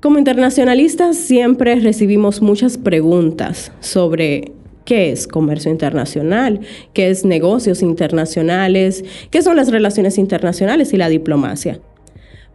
[0.00, 4.52] Como internacionalistas siempre recibimos muchas preguntas sobre
[4.86, 6.60] qué es comercio internacional,
[6.94, 11.82] qué es negocios internacionales, qué son las relaciones internacionales y la diplomacia.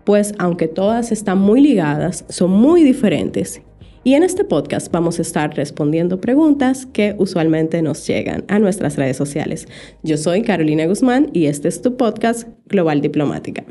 [0.06, 3.62] Pues aunque todas están muy ligadas, son muy diferentes.
[4.04, 8.96] Y en este podcast vamos a estar respondiendo preguntas que usualmente nos llegan a nuestras
[8.96, 9.68] redes sociales.
[10.02, 13.66] Yo soy Carolina Guzmán y este es tu podcast Global Diplomática.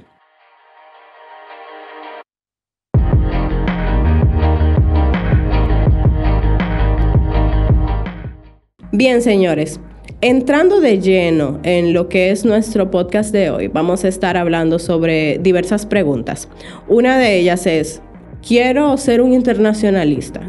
[8.97, 9.81] Bien, señores,
[10.21, 14.79] entrando de lleno en lo que es nuestro podcast de hoy, vamos a estar hablando
[14.79, 16.49] sobre diversas preguntas.
[16.87, 18.01] Una de ellas es,
[18.47, 20.43] quiero ser un internacionalista,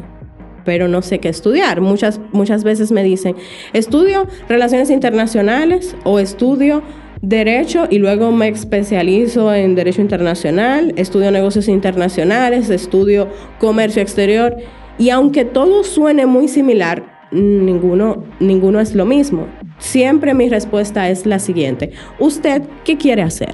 [0.64, 1.82] pero no sé qué estudiar.
[1.82, 3.36] Muchas, muchas veces me dicen,
[3.74, 6.84] estudio relaciones internacionales o estudio
[7.24, 13.28] derecho y luego me especializo en derecho internacional, estudio negocios internacionales, estudio
[13.58, 14.56] comercio exterior.
[15.00, 19.48] Y aunque todo suene muy similar, ninguno, ninguno es lo mismo.
[19.78, 21.92] Siempre mi respuesta es la siguiente.
[22.20, 23.54] ¿Usted qué quiere hacer?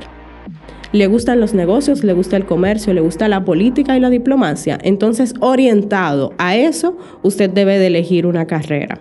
[0.92, 2.04] ¿Le gustan los negocios?
[2.04, 2.94] ¿Le gusta el comercio?
[2.94, 4.78] ¿Le gusta la política y la diplomacia?
[4.84, 9.00] Entonces, orientado a eso, usted debe de elegir una carrera.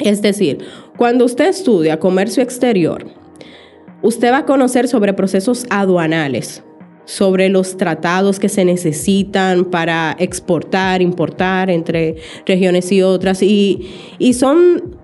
[0.00, 0.58] Es decir,
[0.98, 3.06] cuando usted estudia comercio exterior,
[4.02, 6.62] usted va a conocer sobre procesos aduanales,
[7.06, 13.42] sobre los tratados que se necesitan para exportar, importar entre regiones y otras.
[13.42, 14.98] Y, y son,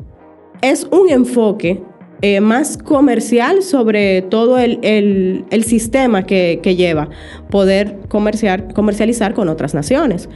[0.60, 1.80] es un enfoque
[2.24, 7.10] eh, más comercial sobre todo el, sistema que, lleva
[7.50, 10.28] poder comercializar con otras naciones.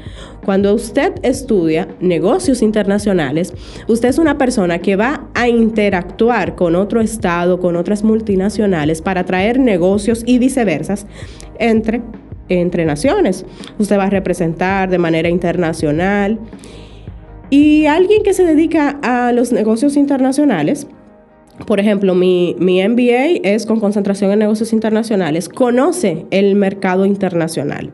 [0.44, 3.54] Cuando usted estudia negocios internacionales,
[3.86, 9.24] usted es una persona que va a interactuar con otro estado, con otras multinacionales para
[9.24, 10.96] traer negocios y viceversa
[11.58, 12.00] entre,
[12.48, 13.44] entre naciones.
[13.78, 16.40] Usted va a representar de manera internacional.
[17.50, 20.88] Y alguien que se dedica a los negocios internacionales,
[21.64, 25.48] por ejemplo, mi, mi, MBA es con concentración en negocios internacionales.
[25.48, 27.92] Conoce el mercado internacional,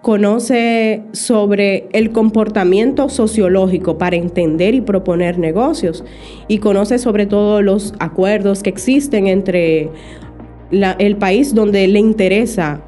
[0.00, 6.04] conoce sobre el comportamiento sociológico para entender y proponer negocios
[6.48, 9.90] y conoce sobre todo los acuerdos que existen entre
[10.70, 12.82] el país donde le interesa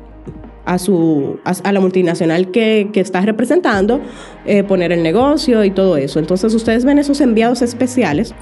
[0.65, 4.01] a, su, a, la multinacional que, está representando
[4.47, 6.19] eh, poner el negocio y todo eso.
[6.19, 8.35] Entonces ustedes ven esos enviados especiales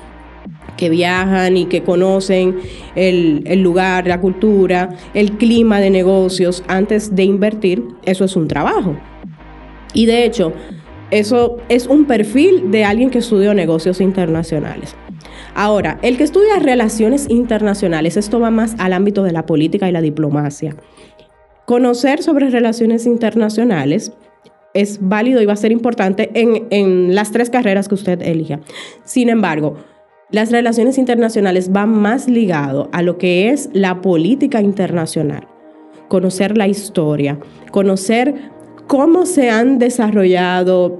[0.77, 2.56] que viajan y que conocen
[2.94, 8.97] el, lugar, la cultura, el clima de negocios antes de invertir, eso es un trabajo.
[9.94, 10.53] Y de hecho,
[11.10, 14.97] eso es un perfil de alguien que estudió negocios internacionales.
[15.55, 19.93] Ahora, el que estudia relaciones internacionales, esto va más al ámbito de la política y
[19.93, 20.77] la diplomacia.
[21.66, 24.12] Conocer sobre relaciones internacionales
[24.75, 28.60] es válido y va a ser importante en, en las tres carreras que usted elija.
[29.04, 29.77] Sin embargo,
[30.32, 35.47] las relaciones internacionales van más ligado a lo que es la política internacional,
[36.09, 37.38] conocer la historia,
[37.70, 38.34] conocer
[38.87, 40.98] cómo se han desarrollado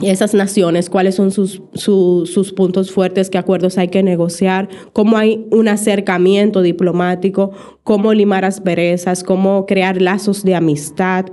[0.00, 5.46] esas naciones, cuáles son sus, sus, puntos fuertes, qué acuerdos hay que negociar, cómo hay
[5.50, 7.50] un acercamiento diplomático,
[7.82, 11.26] cómo limar asperezas, cómo crear lazos de amistad.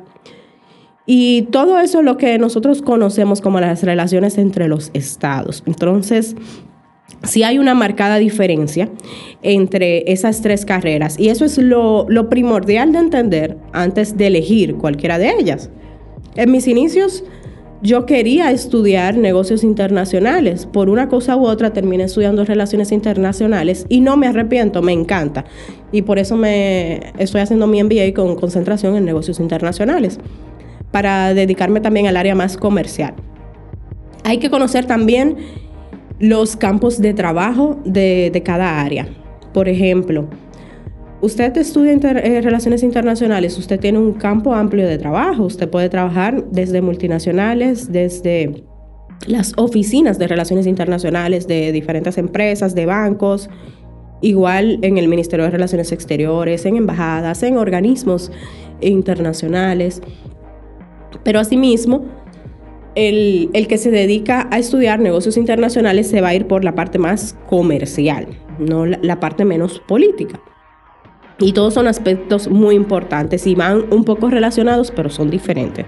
[1.05, 5.63] Y todo eso es lo que nosotros conocemos como las relaciones entre los estados.
[5.65, 6.35] Entonces,
[7.23, 8.89] sí hay una marcada diferencia
[9.41, 15.17] entre esas tres carreras y eso es lo, primordial de entender antes de elegir cualquiera
[15.17, 15.69] de ellas.
[16.35, 17.23] En mis inicios
[17.81, 20.65] yo quería estudiar negocios internacionales.
[20.65, 25.45] Por una cosa u otra terminé estudiando relaciones internacionales y no me arrepiento, me encanta.
[25.93, 30.19] Y por eso me estoy haciendo mi MBA con concentración en negocios internacionales,
[30.91, 33.13] para dedicarme también al área más comercial.
[34.25, 35.37] Hay que conocer también
[36.19, 39.07] los campos de trabajo de, cada área.
[39.53, 40.27] Por ejemplo,
[41.21, 46.45] usted estudia eh, relaciones internacionales, usted tiene un campo amplio de trabajo, usted puede trabajar
[46.51, 48.63] desde multinacionales, desde
[49.27, 53.49] las oficinas de relaciones internacionales de diferentes empresas, de bancos,
[54.21, 58.31] igual en el Ministerio de Relaciones Exteriores, en embajadas, en organismos
[58.81, 60.01] internacionales.
[61.23, 62.05] Pero asimismo,
[62.99, 66.99] el, que se dedica a estudiar negocios internacionales se va a ir por la parte
[66.99, 68.27] más comercial,
[68.59, 70.41] no la, parte menos política.
[71.39, 75.85] Y todos son aspectos muy importantes y van un poco relacionados, pero son diferentes.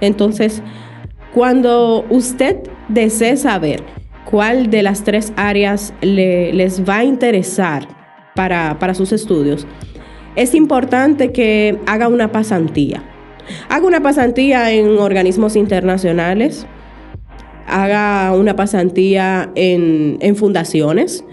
[0.00, 0.62] Entonces,
[1.34, 2.56] cuando usted
[2.88, 3.82] desee saber
[4.24, 7.86] cuál de las tres áreas les va a interesar
[8.34, 9.66] para, para sus estudios,
[10.36, 13.09] es importante que haga una pasantía
[13.68, 16.66] Haga una pasantía en organismos internacionales,
[17.66, 21.24] haga una pasantía en, fundaciones.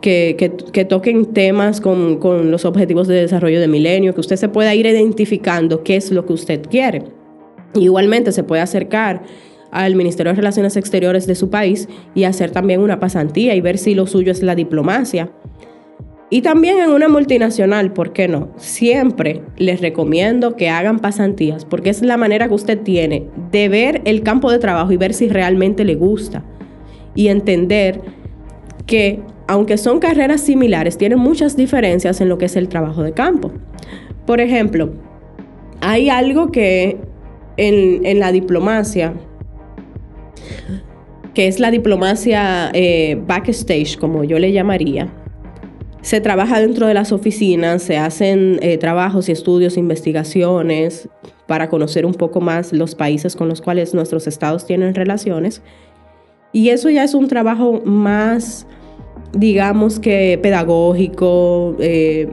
[0.00, 0.50] Que,
[0.88, 4.86] toquen temas con, con, los objetivos de desarrollo de milenio, que usted se pueda ir
[4.86, 7.04] identificando qué es lo que usted quiere.
[7.74, 9.22] Igualmente se puede acercar
[9.70, 13.78] al Ministerio de Relaciones Exteriores de su país y hacer también una pasantía y ver
[13.78, 15.30] si lo suyo es la diplomacia.
[16.32, 18.52] Y también en una multinacional, ¿por qué no?
[18.56, 24.00] Siempre les recomiendo que hagan pasantías porque es la manera que usted tiene de ver
[24.04, 26.44] el campo de trabajo y ver si realmente le gusta.
[27.16, 28.00] Y entender
[28.86, 33.12] que aunque son carreras similares, tienen muchas diferencias en lo que es el trabajo de
[33.12, 33.50] campo.
[34.24, 34.92] Por ejemplo,
[35.80, 36.98] hay algo que
[37.56, 39.14] en, la diplomacia
[41.34, 45.12] que es la diplomacia eh, backstage, como yo le llamaría,
[46.02, 51.08] se trabaja dentro de las oficinas, se hacen eh, trabajos y estudios, investigaciones
[51.46, 55.62] para conocer un poco más los países con los cuales nuestros estados tienen relaciones.
[56.52, 58.66] Y eso ya es un trabajo más,
[59.32, 62.32] digamos que pedagógico, eh,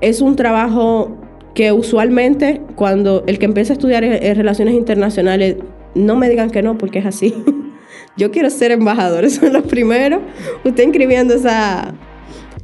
[0.00, 1.16] es un trabajo
[1.54, 5.56] que usualmente cuando el que empieza a estudiar relaciones internacionales,
[5.94, 7.34] no me digan que no, porque es así.
[8.16, 10.20] Yo quiero ser embajador, eso es lo primero.
[10.64, 11.94] Usted inscribiendo esa,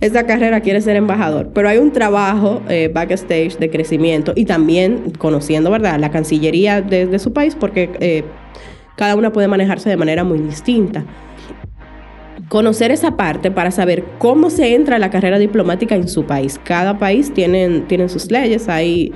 [0.01, 5.13] esa carrera quiere ser embajador, pero hay un trabajo eh, backstage de crecimiento y también
[5.19, 8.25] conociendo, ¿verdad?, la Cancillería de, su país, porque eh,
[8.97, 11.05] cada una puede manejarse de manera muy distinta.
[12.49, 16.59] Conocer esa parte para saber cómo se entra a la carrera diplomática en su país.
[16.65, 19.13] Cada país tiene tienen sus leyes, hay,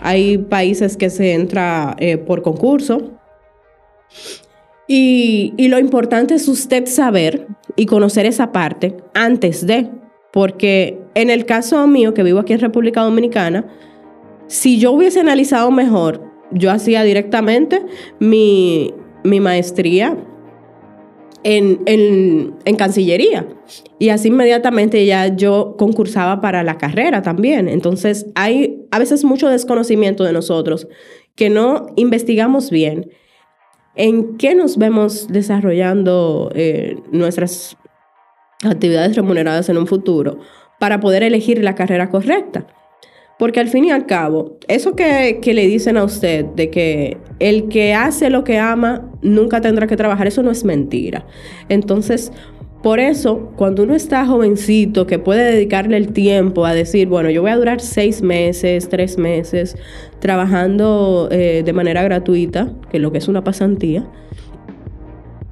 [0.00, 3.10] hay países que se entra eh, por concurso.
[4.92, 7.46] Y, lo importante es usted saber
[7.76, 9.88] y conocer esa parte antes de,
[10.32, 13.68] porque en el caso mío, que vivo aquí en República Dominicana,
[14.48, 17.86] si yo hubiese analizado mejor, yo hacía directamente
[18.18, 18.92] mi,
[19.22, 20.18] maestría
[21.44, 23.46] en, en, Cancillería.
[24.00, 27.68] Y así inmediatamente ya yo concursaba para la carrera también.
[27.68, 30.88] Entonces hay a veces mucho desconocimiento de nosotros
[31.36, 33.12] que no investigamos bien
[33.94, 37.76] ¿En qué nos vemos desarrollando eh, nuestras
[38.62, 40.38] actividades remuneradas en un futuro
[40.78, 42.66] para poder elegir la carrera correcta?
[43.38, 47.16] Porque al fin y al cabo, eso que, que, le dicen a usted de que
[47.38, 51.26] el que hace lo que ama nunca tendrá que trabajar, eso no es mentira.
[51.70, 52.32] Entonces,
[52.82, 57.42] por eso, cuando uno está jovencito, que puede dedicarle el tiempo a decir, bueno, yo
[57.42, 59.76] voy a durar seis meses, tres meses,
[60.18, 64.08] trabajando eh, de manera gratuita, que es lo que es una pasantía,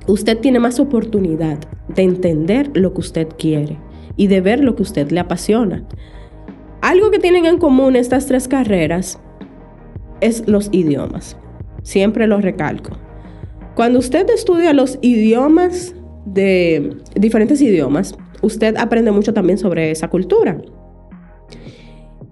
[0.06, 1.58] usted tiene más oportunidad
[1.88, 3.76] de entender lo que usted quiere
[4.16, 5.84] y de ver lo que usted le apasiona.
[6.80, 9.20] Algo que tienen en común estas tres carreras
[10.22, 11.36] es los idiomas.
[11.82, 12.96] Siempre lo recalco.
[13.74, 15.94] Cuando usted estudia los idiomas
[16.32, 20.60] de diferentes idiomas, usted aprende mucho también sobre esa cultura.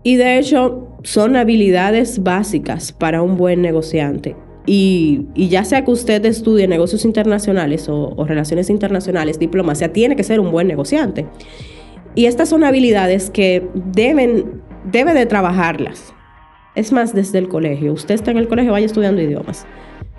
[0.03, 4.37] Y de hecho, son habilidades básicas para un buen negociante.
[4.67, 10.41] Y, ya sea que usted estudie negocios internacionales o, relaciones internacionales, diplomacia, tiene que ser
[10.41, 11.27] un buen negociante.
[12.15, 16.13] Y estas son habilidades que deben, debe de trabajarlas.
[16.75, 17.93] Es más, desde el colegio.
[17.93, 19.67] Usted está en el colegio, vaya estudiando idiomas.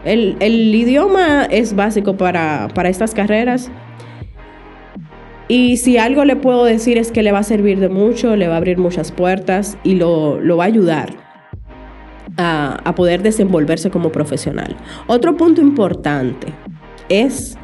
[0.03, 0.37] El,
[0.75, 3.69] idioma es básico para, estas carreras.
[5.47, 8.47] Y si algo le puedo decir es que le va a servir de mucho, le
[8.47, 11.15] va a abrir muchas puertas y lo, va a ayudar
[12.35, 14.75] a, a, poder desenvolverse como profesional.
[15.07, 16.47] Otro punto importante
[17.07, 17.57] es,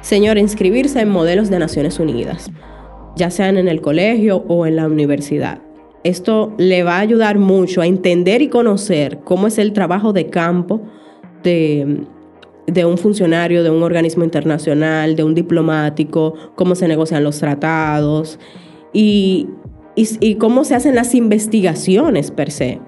[0.00, 2.50] señor, inscribirse en modelos de Naciones Unidas,
[3.16, 5.60] ya sean en el colegio o en la universidad.
[6.04, 10.30] Esto le va a ayudar mucho a entender y conocer cómo es el trabajo de
[10.30, 10.82] campo
[11.42, 12.04] de,
[12.84, 18.38] un funcionario de un organismo internacional, de un diplomático, cómo se negocian los tratados
[18.92, 19.48] y,
[20.38, 22.80] cómo se hacen las investigaciones per se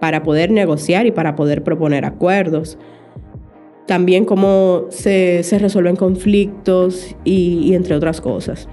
[0.00, 2.78] para poder negociar y para poder proponer acuerdos.
[3.86, 8.68] También cómo se, resuelven conflictos y, entre otras cosas.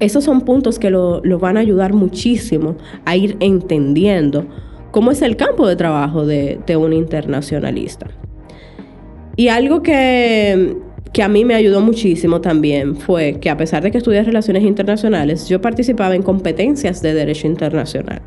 [0.00, 4.46] Esos son puntos que lo, van a ayudar muchísimo a ir entendiendo
[4.90, 8.06] cómo es el campo de trabajo de, un internacionalista.
[9.36, 10.76] Y algo que,
[11.22, 15.48] a mí me ayudó muchísimo también fue que a pesar de que estudié relaciones internacionales,
[15.48, 18.20] yo participaba en competencias de derecho internacional.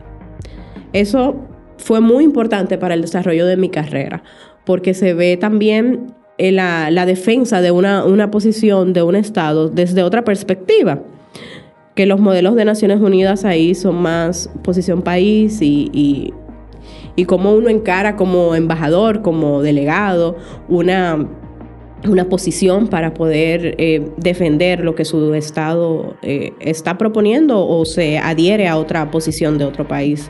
[0.91, 1.36] Eso
[1.77, 4.24] fue muy importante para el desarrollo de mi carrera,
[4.65, 9.70] porque se ve también eh, la, la defensa de una, una, posición de un Estado
[9.70, 11.03] desde otra perspectiva,
[11.96, 16.34] que los modelos de Naciones Unidas ahí son más posición país y, y
[17.25, 20.36] cómo uno encara como embajador, como delegado,
[20.67, 21.27] una
[22.08, 28.20] una posición para poder eh, defender lo que su Estado eh, está proponiendo o se
[28.20, 30.29] adhiere a otra posición de otro país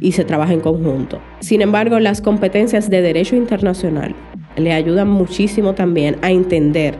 [0.00, 1.20] y se trabaja en conjunto.
[1.40, 4.14] Sin embargo, las competencias de derecho internacional
[4.56, 6.94] le ayudan muchísimo también a entender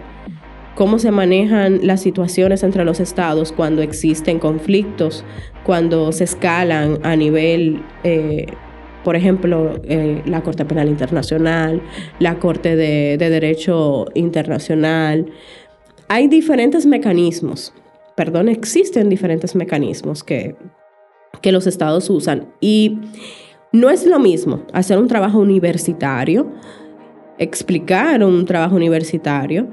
[0.75, 5.25] cómo se manejan las situaciones entre los estados cuando existen conflictos,
[5.65, 8.47] cuando se escalan a nivel, eh,
[9.05, 11.83] por ejemplo, eh, la Corte Penal Internacional,
[12.19, 15.27] la Corte de, de Derecho Internacional.
[16.09, 17.73] Hay diferentes mecanismos,
[18.17, 20.57] perdón, existen diferentes mecanismos que
[21.41, 22.49] que los estados usan.
[22.61, 22.99] Y
[23.73, 26.51] no es lo mismo hacer un trabajo universitario,
[27.39, 29.69] explicar un trabajo universitario,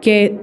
[0.00, 0.38] que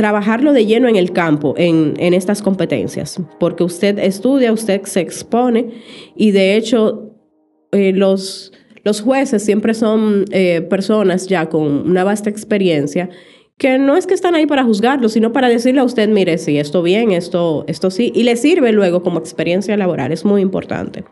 [0.00, 5.74] trabajarlo de lleno en el campo, en, estas competencias, porque usted estudia, usted se expone
[6.16, 7.10] y de hecho
[7.70, 8.50] eh, los,
[8.82, 13.10] los jueces siempre son eh, personas ya con una vasta experiencia
[13.58, 16.58] que no es que están ahí para juzgarlo, sino para decirle a usted, mire, sí,
[16.58, 21.04] esto bien, esto, esto sí, y le sirve luego como experiencia laboral, es muy importante.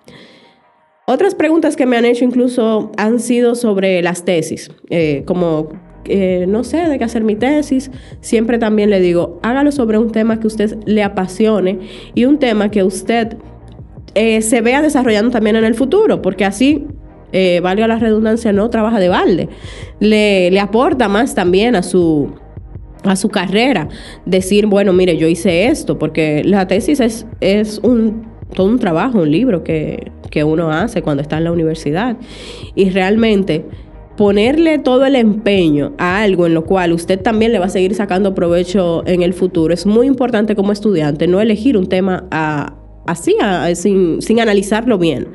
[1.07, 6.47] Otras preguntas que me han hecho incluso han sido sobre las tesis, eh, como eh,
[6.49, 10.41] no sé de qué hacer mi tesis, siempre también le digo, hágalo sobre un tema
[10.41, 11.79] que usted le apasione
[12.15, 13.37] y un tema que usted
[14.15, 16.87] eh, se vea desarrollando también en el futuro, porque así
[17.33, 19.49] eh, valga la redundancia, no trabaja de balde.
[20.00, 22.33] Le, le aporta más también a su,
[23.05, 23.88] a su carrera.
[24.25, 29.21] Decir, bueno, mire, yo hice esto, porque la tesis es, es un, todo un trabajo,
[29.21, 32.17] un libro que, que uno hace cuando está en la universidad.
[32.75, 33.65] Y realmente
[34.19, 37.95] ponerle todo el empeño a algo en lo cual usted también le va a seguir
[37.95, 42.27] sacando provecho en el futuro es muy importante como estudiante no elegir un tema
[43.07, 43.37] así,
[43.75, 45.29] sin, sin analizarlo bien.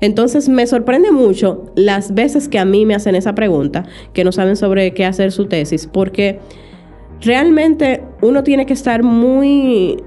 [0.00, 4.32] Entonces me sorprende mucho las veces que a mí me hacen esa pregunta, que no
[4.32, 6.40] saben sobre qué hacer su tesis, porque
[7.20, 10.02] realmente uno tiene que estar muy,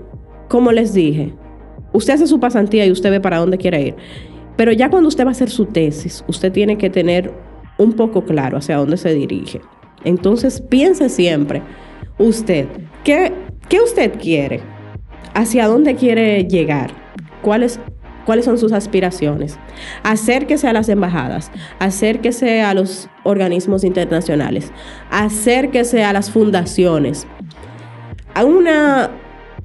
[0.50, 1.34] como les dije,
[1.94, 3.96] usted hace su pasantía y usted ve para dónde quiere ir.
[4.58, 7.47] Pero ya cuando usted va a hacer su tesis, usted tiene que tener
[7.78, 9.62] un poco claro hacia dónde se dirige.
[10.04, 11.62] Entonces piense siempre,
[12.18, 12.68] usted,
[13.04, 13.34] ¿qué,
[13.70, 14.62] qué usted quiere?
[15.34, 17.08] ¿Hacia dónde quiere llegar?
[17.42, 17.80] cuáles,
[18.26, 19.58] cuáles son sus aspiraciones.
[20.04, 24.72] Acérquese a las embajadas, acérquese a los organismos internacionales,
[25.10, 27.26] acérquese a las fundaciones.
[28.34, 29.12] A una,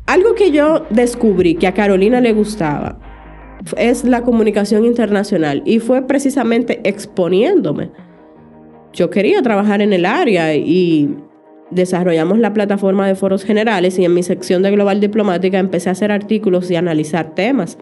[0.06, 2.98] algo que yo descubrí que a Carolina le gustaba
[3.76, 7.90] es la comunicación internacional y fue precisamente exponiéndome.
[8.92, 11.16] Yo quería trabajar en el área y
[11.70, 15.92] desarrollamos la plataforma de foros generales y en mi sección de Global Diplomática empecé a
[15.92, 17.78] hacer artículos y analizar temas.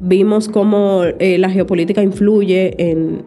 [0.00, 3.24] Vimos cómo eh, la geopolítica influye en,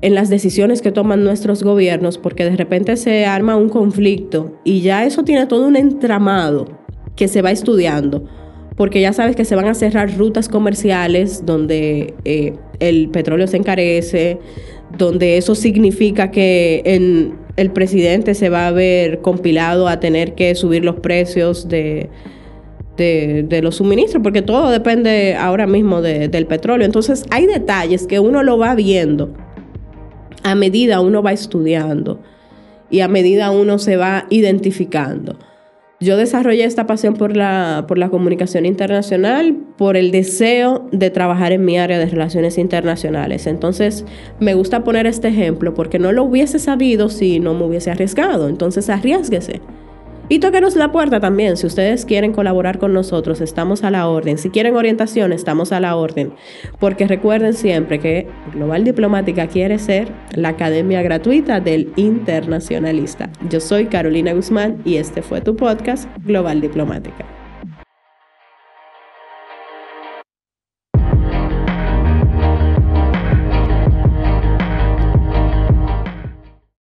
[0.00, 4.80] en las decisiones que toman nuestros gobiernos, porque de repente se arma un conflicto y
[4.80, 6.66] ya eso tiene todo un entramado
[7.16, 8.24] que se va estudiando,
[8.76, 13.56] porque ya sabes que se van a cerrar rutas comerciales donde eh, el petróleo se
[13.56, 14.38] encarece,
[14.96, 16.82] donde eso significa que
[17.56, 22.10] el presidente se va a ver compilado a tener que subir los precios de,
[22.96, 26.84] de, los suministros, porque todo depende ahora mismo del petróleo.
[26.84, 29.34] Entonces hay detalles que uno lo va viendo
[30.44, 32.20] a medida uno va estudiando
[32.90, 35.38] y a medida uno se va identificando.
[36.00, 41.52] Yo desarrollé esta pasión por la, por la comunicación internacional, por el deseo de trabajar
[41.52, 43.46] en mi área de relaciones internacionales.
[43.46, 44.04] Entonces,
[44.40, 48.48] me gusta poner este ejemplo porque no lo hubiese sabido si no me hubiese arriesgado.
[48.48, 49.60] Entonces, arriesguese.
[50.34, 51.56] Y tóquenos la puerta también.
[51.56, 54.36] Si ustedes quieren colaborar con nosotros, estamos a la orden.
[54.36, 56.32] Si quieren orientación, estamos a la orden.
[56.80, 63.30] Porque recuerden siempre que Global Diplomática quiere ser la academia gratuita del internacionalista.
[63.48, 67.33] Yo soy Carolina Guzmán y este fue tu podcast Global Diplomática.